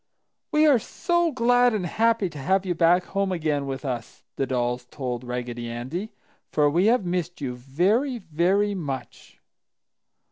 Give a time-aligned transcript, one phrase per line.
[0.51, 4.47] "We are so glad and happy to have you back home again with us!" the
[4.47, 6.11] dolls told Raggedy Andy.
[6.51, 9.39] "For we have missed you very, very much!"